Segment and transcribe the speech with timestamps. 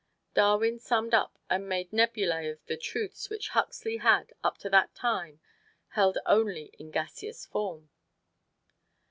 [0.33, 4.95] Darwin summed up and made nebulæ of the truths which Huxley had, up to that
[4.95, 5.39] time,
[5.89, 7.91] held only in gaseous form.